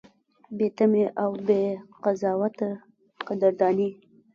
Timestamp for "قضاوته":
2.03-2.69